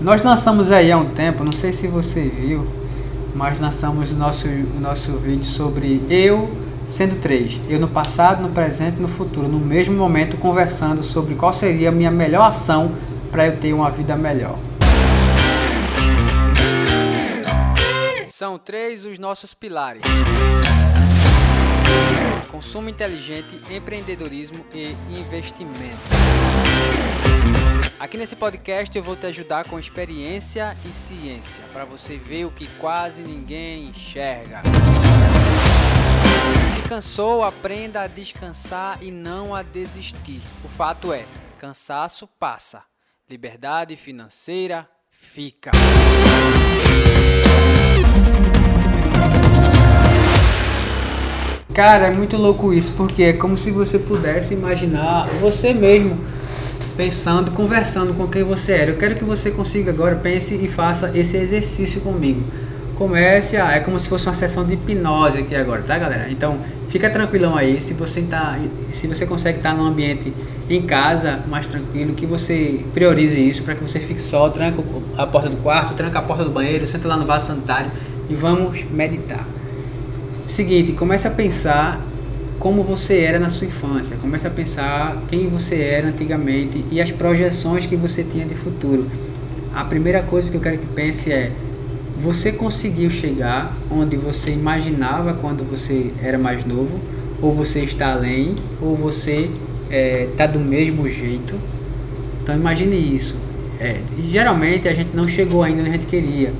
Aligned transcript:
Nós 0.00 0.22
lançamos 0.22 0.70
aí 0.70 0.92
há 0.92 0.96
um 0.96 1.10
tempo, 1.10 1.42
não 1.42 1.50
sei 1.50 1.72
se 1.72 1.88
você 1.88 2.28
viu, 2.28 2.64
mas 3.34 3.58
lançamos 3.58 4.12
o 4.12 4.14
nosso, 4.14 4.46
nosso 4.80 5.10
vídeo 5.18 5.44
sobre 5.44 6.00
eu 6.08 6.48
sendo 6.86 7.20
três. 7.20 7.60
Eu 7.68 7.80
no 7.80 7.88
passado, 7.88 8.40
no 8.40 8.50
presente 8.50 8.98
e 8.98 9.02
no 9.02 9.08
futuro, 9.08 9.48
no 9.48 9.58
mesmo 9.58 9.96
momento, 9.96 10.36
conversando 10.36 11.02
sobre 11.02 11.34
qual 11.34 11.52
seria 11.52 11.88
a 11.88 11.92
minha 11.92 12.12
melhor 12.12 12.48
ação 12.48 12.92
para 13.32 13.48
eu 13.48 13.56
ter 13.56 13.72
uma 13.72 13.90
vida 13.90 14.16
melhor. 14.16 14.56
São 18.28 18.56
três 18.56 19.04
os 19.04 19.18
nossos 19.18 19.52
pilares: 19.52 20.02
consumo 22.68 22.90
inteligente, 22.90 23.58
empreendedorismo 23.74 24.62
e 24.74 24.94
investimento. 25.08 26.02
Aqui 27.98 28.18
nesse 28.18 28.36
podcast 28.36 28.94
eu 28.94 29.02
vou 29.02 29.16
te 29.16 29.24
ajudar 29.24 29.66
com 29.66 29.78
experiência 29.78 30.76
e 30.84 30.92
ciência 30.92 31.64
para 31.72 31.86
você 31.86 32.18
ver 32.18 32.44
o 32.44 32.50
que 32.50 32.66
quase 32.74 33.22
ninguém 33.22 33.88
enxerga. 33.88 34.60
Se 36.74 36.86
cansou, 36.86 37.42
aprenda 37.42 38.02
a 38.02 38.06
descansar 38.06 39.02
e 39.02 39.10
não 39.10 39.54
a 39.54 39.62
desistir. 39.62 40.42
O 40.62 40.68
fato 40.68 41.10
é, 41.10 41.24
cansaço 41.58 42.26
passa, 42.38 42.84
liberdade 43.30 43.96
financeira 43.96 44.86
fica. 45.10 45.70
Cara, 51.78 52.08
é 52.08 52.10
muito 52.10 52.36
louco 52.36 52.74
isso, 52.74 52.92
porque 52.94 53.22
é 53.22 53.32
como 53.32 53.56
se 53.56 53.70
você 53.70 54.00
pudesse 54.00 54.52
imaginar 54.52 55.28
você 55.40 55.72
mesmo 55.72 56.18
pensando, 56.96 57.52
conversando 57.52 58.12
com 58.14 58.26
quem 58.26 58.42
você 58.42 58.72
era. 58.72 58.90
Eu 58.90 58.96
quero 58.96 59.14
que 59.14 59.22
você 59.22 59.52
consiga 59.52 59.92
agora, 59.92 60.16
pense 60.16 60.56
e 60.56 60.66
faça 60.66 61.16
esse 61.16 61.36
exercício 61.36 62.00
comigo. 62.00 62.42
Comece 62.96 63.56
a, 63.56 63.76
é 63.76 63.78
como 63.78 64.00
se 64.00 64.08
fosse 64.08 64.26
uma 64.26 64.34
sessão 64.34 64.64
de 64.64 64.74
hipnose 64.74 65.38
aqui 65.38 65.54
agora, 65.54 65.82
tá 65.82 65.96
galera? 65.96 66.26
Então, 66.28 66.58
fica 66.88 67.08
tranquilão 67.08 67.56
aí, 67.56 67.80
se 67.80 67.94
você 67.94 68.22
tá, 68.22 68.58
se 68.92 69.06
você 69.06 69.24
consegue 69.24 69.58
estar 69.58 69.72
num 69.72 69.86
ambiente 69.86 70.34
em 70.68 70.82
casa 70.82 71.44
mais 71.46 71.68
tranquilo, 71.68 72.12
que 72.12 72.26
você 72.26 72.84
priorize 72.92 73.38
isso 73.38 73.62
para 73.62 73.76
que 73.76 73.82
você 73.82 74.00
fique 74.00 74.20
só, 74.20 74.50
tranca 74.50 74.82
a 75.16 75.28
porta 75.28 75.48
do 75.48 75.58
quarto, 75.58 75.94
tranca 75.94 76.18
a 76.18 76.22
porta 76.22 76.42
do 76.42 76.50
banheiro, 76.50 76.88
senta 76.88 77.06
lá 77.06 77.16
no 77.16 77.24
vaso 77.24 77.46
sanitário 77.46 77.92
e 78.28 78.34
vamos 78.34 78.82
meditar. 78.90 79.46
Seguinte, 80.48 80.92
comece 80.92 81.28
a 81.28 81.30
pensar 81.30 82.04
como 82.58 82.82
você 82.82 83.18
era 83.18 83.38
na 83.38 83.50
sua 83.50 83.66
infância. 83.66 84.16
Comece 84.20 84.46
a 84.46 84.50
pensar 84.50 85.22
quem 85.28 85.48
você 85.48 85.76
era 85.76 86.08
antigamente 86.08 86.84
e 86.90 87.00
as 87.00 87.12
projeções 87.12 87.86
que 87.86 87.94
você 87.94 88.24
tinha 88.24 88.46
de 88.46 88.54
futuro. 88.54 89.06
A 89.74 89.84
primeira 89.84 90.22
coisa 90.22 90.50
que 90.50 90.56
eu 90.56 90.60
quero 90.60 90.78
que 90.78 90.86
pense 90.86 91.30
é: 91.30 91.52
você 92.18 92.50
conseguiu 92.50 93.10
chegar 93.10 93.76
onde 93.90 94.16
você 94.16 94.50
imaginava 94.50 95.34
quando 95.34 95.62
você 95.62 96.10
era 96.20 96.38
mais 96.38 96.64
novo? 96.64 96.98
Ou 97.40 97.54
você 97.54 97.80
está 97.80 98.12
além? 98.12 98.56
Ou 98.80 98.96
você 98.96 99.50
está 99.82 99.94
é, 99.94 100.28
tá 100.36 100.46
do 100.46 100.58
mesmo 100.58 101.08
jeito? 101.08 101.54
Então 102.42 102.56
imagine 102.56 102.96
isso. 103.14 103.36
É, 103.78 104.00
geralmente 104.28 104.88
a 104.88 104.94
gente 104.94 105.14
não 105.14 105.28
chegou 105.28 105.62
ainda 105.62 105.82
onde 105.82 105.90
a 105.90 105.92
gente 105.92 106.06
queria, 106.06 106.52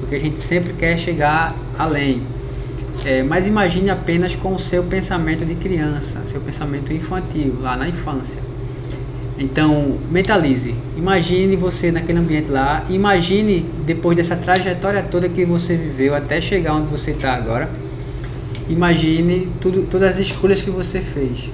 porque 0.00 0.16
a 0.16 0.18
gente 0.18 0.40
sempre 0.40 0.72
quer 0.72 0.98
chegar 0.98 1.54
além. 1.78 2.22
É, 3.04 3.22
mas 3.22 3.46
imagine 3.46 3.90
apenas 3.90 4.34
com 4.34 4.54
o 4.54 4.58
seu 4.58 4.82
pensamento 4.84 5.44
de 5.44 5.54
criança, 5.54 6.22
seu 6.26 6.40
pensamento 6.40 6.92
infantil, 6.92 7.56
lá 7.60 7.76
na 7.76 7.88
infância. 7.88 8.40
Então, 9.38 9.98
mentalize. 10.10 10.74
Imagine 10.96 11.56
você 11.56 11.90
naquele 11.90 12.18
ambiente 12.18 12.50
lá. 12.50 12.84
Imagine 12.88 13.66
depois 13.84 14.16
dessa 14.16 14.36
trajetória 14.36 15.02
toda 15.02 15.28
que 15.28 15.44
você 15.44 15.76
viveu 15.76 16.14
até 16.14 16.40
chegar 16.40 16.74
onde 16.74 16.86
você 16.86 17.10
está 17.10 17.34
agora. 17.34 17.68
Imagine 18.68 19.48
tudo, 19.60 19.86
todas 19.90 20.10
as 20.10 20.18
escolhas 20.20 20.62
que 20.62 20.70
você 20.70 21.00
fez. 21.00 21.50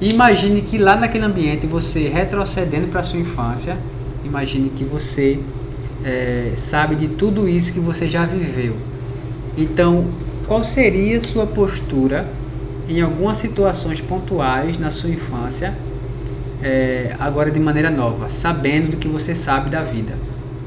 Imagine 0.00 0.62
que 0.62 0.78
lá 0.78 0.96
naquele 0.96 1.24
ambiente 1.24 1.66
você 1.66 2.08
retrocedendo 2.08 2.86
para 2.86 3.02
sua 3.02 3.20
infância. 3.20 3.76
Imagine 4.24 4.70
que 4.70 4.84
você 4.84 5.40
é, 6.04 6.52
sabe 6.56 6.94
de 6.94 7.08
tudo 7.08 7.46
isso 7.48 7.72
que 7.72 7.80
você 7.80 8.08
já 8.08 8.24
viveu. 8.24 8.76
Então, 9.58 10.06
qual 10.50 10.64
seria 10.64 11.20
sua 11.20 11.46
postura 11.46 12.26
em 12.88 13.00
algumas 13.00 13.38
situações 13.38 14.00
pontuais 14.00 14.80
na 14.80 14.90
sua 14.90 15.08
infância, 15.08 15.72
é, 16.60 17.14
agora 17.20 17.52
de 17.52 17.60
maneira 17.60 17.88
nova, 17.88 18.28
sabendo 18.30 18.90
do 18.90 18.96
que 18.96 19.06
você 19.06 19.32
sabe 19.32 19.70
da 19.70 19.80
vida, 19.80 20.14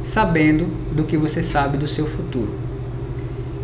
sabendo 0.02 0.68
do 0.94 1.04
que 1.04 1.18
você 1.18 1.44
sabe 1.44 1.78
do 1.78 1.86
seu 1.86 2.06
futuro. 2.06 2.56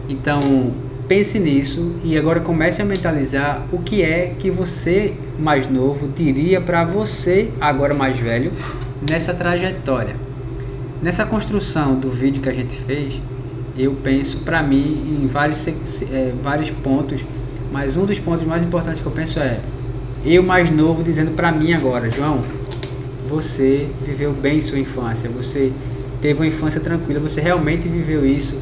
Então, 0.10 0.74
pense 1.08 1.40
nisso 1.40 1.96
e 2.04 2.18
agora 2.18 2.42
comece 2.42 2.82
a 2.82 2.86
mentalizar 2.86 3.66
o 3.72 3.78
que 3.78 4.02
é 4.02 4.36
que 4.38 4.52
você 4.52 5.14
mais 5.40 5.72
novo 5.72 6.10
diria 6.10 6.60
para 6.60 6.84
você 6.84 7.50
agora 7.62 7.94
mais 7.94 8.20
velho 8.20 8.52
nessa 9.10 9.34
trajetória. 9.34 10.18
Nessa 11.02 11.26
construção 11.26 11.98
do 11.98 12.12
vídeo 12.12 12.42
que 12.42 12.50
a 12.50 12.54
gente 12.54 12.76
fez, 12.76 13.22
eu 13.80 13.94
penso 14.04 14.40
para 14.40 14.62
mim 14.62 15.22
em 15.24 15.26
vários, 15.26 15.66
é, 15.68 16.34
vários 16.44 16.70
pontos, 16.70 17.22
mas 17.72 17.96
um 17.96 18.06
dos 18.06 18.20
pontos 18.20 18.46
mais 18.46 18.62
importantes 18.62 19.00
que 19.00 19.06
eu 19.06 19.12
penso 19.12 19.40
é 19.40 19.60
eu 20.26 20.44
mais 20.44 20.70
novo 20.70 21.02
dizendo 21.02 21.32
para 21.32 21.50
mim 21.50 21.72
agora, 21.72 22.12
João, 22.12 22.44
você 23.30 23.88
viveu 24.06 24.34
bem 24.34 24.60
sua 24.60 24.78
infância, 24.78 25.30
você 25.30 25.72
teve 26.22 26.42
uma 26.42 26.48
infância 26.48 26.82
tranquila, 26.82 27.22
você 27.22 27.40
realmente 27.40 27.88
viveu 27.88 28.26
isso, 28.26 28.54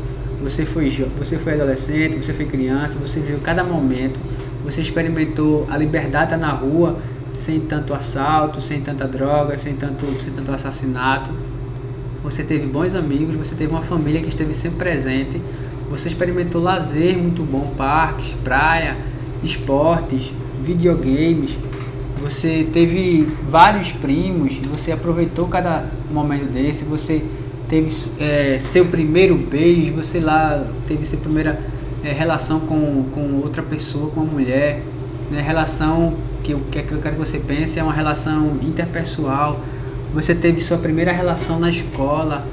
você 0.44 0.66
foi 0.66 0.92
você 1.18 1.40
foi 1.40 1.54
adolescente, 1.54 2.24
você 2.24 2.32
foi 2.32 2.46
criança, 2.46 2.96
você 3.00 3.20
viveu 3.20 3.40
cada 3.40 3.64
momento, 3.64 4.20
você 4.64 4.82
experimentou 4.82 5.66
a 5.68 5.78
liberdade 5.78 6.36
na 6.36 6.52
rua 6.52 7.00
sem 7.34 7.60
tanto 7.62 7.92
assalto, 7.92 8.62
sem 8.62 8.82
tanta 8.82 9.08
droga, 9.08 9.58
sem 9.58 9.74
tanto, 9.76 10.06
sem 10.22 10.32
tanto 10.32 10.52
assassinato 10.52 11.32
você 12.30 12.44
teve 12.44 12.66
bons 12.66 12.94
amigos, 12.94 13.36
você 13.36 13.56
teve 13.56 13.72
uma 13.72 13.82
família 13.82 14.22
que 14.22 14.28
esteve 14.28 14.54
sempre 14.54 14.80
presente, 14.80 15.42
você 15.90 16.10
experimentou 16.10 16.62
lazer 16.62 17.18
muito 17.18 17.42
bom, 17.42 17.74
parques, 17.78 18.36
praia, 18.44 18.98
esportes, 19.42 20.34
videogames, 20.62 21.52
você 22.22 22.68
teve 22.74 23.26
vários 23.50 23.94
primos, 23.94 24.58
você 24.58 24.92
aproveitou 24.92 25.48
cada 25.48 25.86
momento 26.12 26.52
desse, 26.52 26.84
você 26.84 27.24
teve 27.70 27.96
é, 28.20 28.60
seu 28.60 28.86
primeiro 28.86 29.36
beijo, 29.36 29.94
você 29.94 30.20
lá 30.20 30.68
teve 30.86 31.06
sua 31.06 31.20
primeira 31.20 31.62
é, 32.04 32.12
relação 32.12 32.60
com, 32.60 33.06
com 33.14 33.40
outra 33.42 33.64
pessoa, 33.64 34.12
com 34.12 34.20
uma 34.22 34.34
mulher, 34.34 34.82
né? 35.32 35.40
relação 35.42 36.14
que 36.44 36.52
eu, 36.52 36.60
que 36.70 36.78
eu 36.78 37.00
quero 37.00 37.16
que 37.16 37.20
você 37.20 37.40
pense 37.40 37.80
é 37.80 37.84
uma 37.84 37.94
relação 37.94 38.58
interpessoal, 38.62 39.62
você 40.14 40.34
teve 40.34 40.62
sua 40.62 40.78
primeira 40.78 41.12
relação 41.12 41.60
na 41.60 41.70
escola, 41.70 42.46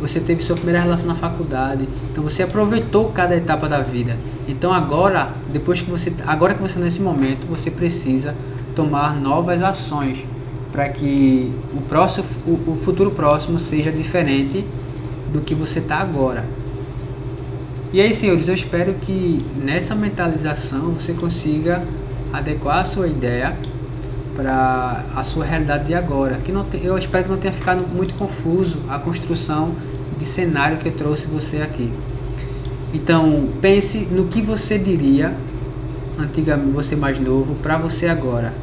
você 0.00 0.20
teve 0.20 0.42
sua 0.42 0.56
primeira 0.56 0.80
relação 0.80 1.06
na 1.06 1.14
faculdade. 1.14 1.88
Então 2.10 2.22
você 2.22 2.42
aproveitou 2.42 3.10
cada 3.10 3.36
etapa 3.36 3.68
da 3.68 3.80
vida. 3.80 4.16
Então 4.48 4.72
agora, 4.72 5.32
depois 5.52 5.80
que 5.80 5.90
você, 5.90 6.12
agora 6.26 6.54
que 6.54 6.62
você 6.62 6.74
tá 6.74 6.80
nesse 6.80 7.00
momento, 7.00 7.46
você 7.46 7.70
precisa 7.70 8.34
tomar 8.74 9.14
novas 9.14 9.62
ações 9.62 10.24
para 10.70 10.88
que 10.88 11.52
o 11.74 11.80
próximo, 11.82 12.24
o, 12.46 12.72
o 12.72 12.76
futuro 12.76 13.10
próximo 13.10 13.58
seja 13.58 13.90
diferente 13.90 14.64
do 15.32 15.40
que 15.40 15.54
você 15.54 15.80
está 15.80 15.96
agora. 15.96 16.44
E 17.92 18.00
aí, 18.00 18.12
senhores, 18.12 18.48
eu 18.48 18.54
espero 18.54 18.94
que 18.94 19.44
nessa 19.56 19.94
mentalização 19.94 20.92
você 20.92 21.14
consiga 21.14 21.82
adequar 22.32 22.80
a 22.80 22.84
sua 22.84 23.08
ideia 23.08 23.56
para 24.38 25.04
a 25.16 25.24
sua 25.24 25.44
realidade 25.44 25.86
de 25.86 25.94
agora. 25.94 26.36
Que 26.44 26.52
não 26.52 26.62
te, 26.62 26.80
eu 26.80 26.96
espero 26.96 27.24
que 27.24 27.30
não 27.30 27.38
tenha 27.38 27.52
ficado 27.52 27.84
muito 27.92 28.14
confuso 28.14 28.78
a 28.88 28.96
construção 28.96 29.72
de 30.16 30.24
cenário 30.24 30.78
que 30.78 30.86
eu 30.86 30.92
trouxe 30.92 31.26
você 31.26 31.56
aqui. 31.56 31.92
Então, 32.94 33.48
pense 33.60 33.98
no 34.12 34.26
que 34.26 34.40
você 34.40 34.78
diria 34.78 35.34
antigamente, 36.16 36.70
você 36.70 36.94
mais 36.94 37.18
novo, 37.18 37.56
para 37.56 37.76
você 37.76 38.06
agora. 38.06 38.54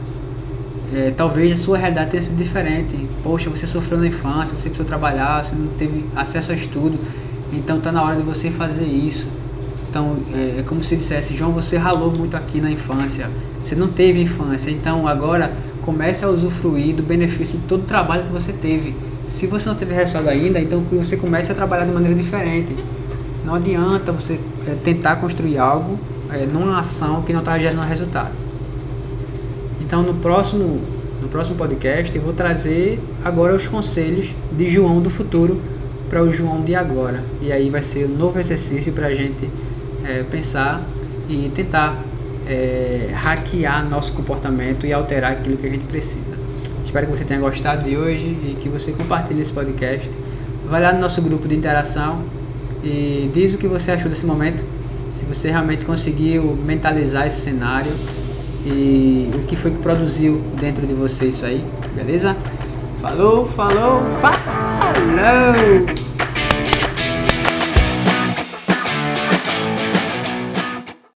É, 0.96 1.12
talvez 1.12 1.60
a 1.60 1.62
sua 1.62 1.78
realidade 1.78 2.12
tenha 2.12 2.24
sido 2.24 2.38
diferente. 2.38 2.96
Poxa, 3.22 3.50
você 3.50 3.68
sofreu 3.68 3.98
na 3.98 4.08
infância, 4.08 4.58
você 4.58 4.70
precisou 4.70 4.86
trabalhar, 4.86 5.44
você 5.44 5.54
não 5.54 5.68
teve 5.78 6.06
acesso 6.16 6.54
a 6.54 6.56
estudo. 6.56 6.98
Então, 7.52 7.80
está 7.80 7.92
na 7.92 8.02
hora 8.02 8.16
de 8.16 8.24
você 8.24 8.50
fazer 8.50 8.86
isso. 8.86 9.28
Então, 9.90 10.20
é, 10.34 10.60
é 10.60 10.64
como 10.66 10.82
se 10.82 10.96
dissesse, 10.96 11.36
João, 11.36 11.52
você 11.52 11.76
ralou 11.76 12.12
muito 12.12 12.38
aqui 12.38 12.62
na 12.62 12.72
infância 12.72 13.30
você 13.66 13.76
não 13.76 13.88
teve 13.88 14.22
infância, 14.22 14.70
então 14.70 15.08
agora 15.08 15.52
comece 15.82 16.24
a 16.24 16.30
usufruir 16.30 16.96
do 16.96 17.02
benefício 17.02 17.58
de 17.58 17.66
todo 17.66 17.82
o 17.82 17.86
trabalho 17.86 18.24
que 18.24 18.32
você 18.32 18.54
teve. 18.54 18.96
Se 19.28 19.48
você 19.48 19.68
não 19.68 19.76
teve 19.76 19.94
resultado 19.94 20.30
ainda, 20.30 20.60
então 20.60 20.84
você 20.92 21.18
comece 21.18 21.52
a 21.52 21.56
trabalhar 21.56 21.86
de 21.86 21.92
maneira 21.92 22.16
diferente. 22.16 22.76
Não 23.44 23.56
adianta 23.56 24.12
você 24.12 24.40
é, 24.68 24.76
tentar 24.84 25.18
construir 25.18 25.58
algo 25.58 26.00
é, 26.32 26.46
numa 26.46 26.80
ação 26.80 27.24
que 27.24 27.34
não 27.34 27.40
está 27.40 27.58
gerando 27.58 27.82
resultado. 27.82 28.32
Então 29.82 30.04
no 30.04 30.14
próximo, 30.16 30.82
no 31.22 31.28
próximo 31.28 31.56
podcast 31.56 32.16
eu 32.16 32.22
vou 32.22 32.34
trazer 32.34 33.00
agora 33.24 33.56
os 33.56 33.68
conselhos 33.68 34.28
de 34.56 34.70
João 34.70 35.02
do 35.02 35.10
futuro 35.10 35.60
para 36.10 36.22
o 36.22 36.32
João 36.32 36.62
de 36.62 36.76
agora. 36.76 37.24
E 37.42 37.52
aí 37.52 37.70
vai 37.70 37.82
ser 37.82 38.06
um 38.06 38.16
novo 38.16 38.40
exercício 38.40 38.94
para 38.94 39.08
a 39.08 39.14
gente 39.16 39.50
é, 40.04 40.24
pensar 40.24 40.84
e 41.28 41.52
tentar 41.54 42.05
é, 42.48 43.10
hackear 43.14 43.88
nosso 43.90 44.14
comportamento 44.14 44.86
e 44.86 44.94
alterar 44.94 45.34
aquilo 45.34 45.58
que 45.58 45.68
a 45.68 45.70
gente 45.70 45.86
precisa. 45.86 46.46
Espero 46.84 47.08
que 47.08 47.18
você 47.18 47.26
tenha 47.26 47.40
gostado 47.40 47.84
de 47.84 47.98
hoje 47.98 48.26
e 48.26 48.58
que 48.60 48.70
você 48.70 48.92
compartilhe 48.92 49.42
esse 49.42 49.52
podcast. 49.52 50.10
Vai 50.70 50.82
lá 50.82 50.94
no 50.94 51.00
nosso 51.00 51.22
grupo 51.22 51.48
de 51.48 51.56
interação 51.56 52.22
e 52.84 53.30
diz 53.34 53.54
o 53.54 53.58
que 53.58 53.68
você 53.68 53.92
achou 53.92 54.10
desse 54.10 54.26
momento. 54.26 54.64
Se 55.14 55.26
você 55.26 55.50
realmente 55.50 55.86
conseguiu 55.86 56.58
mentalizar 56.66 57.28
esse 57.28 57.42
cenário 57.42 57.92
e 58.66 59.30
o 59.34 59.40
que 59.40 59.56
foi 59.56 59.72
que 59.72 59.80
produziu 59.80 60.42
dentro 60.60 60.88
de 60.88 60.94
você 60.94 61.26
isso 61.26 61.46
aí, 61.46 61.64
beleza? 61.96 62.36
Falou, 63.02 63.46
falou, 63.46 64.02
falou! 64.22 66.05